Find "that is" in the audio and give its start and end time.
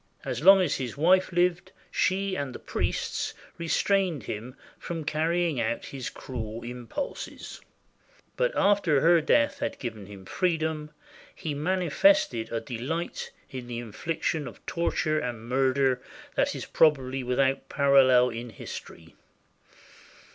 16.33-16.65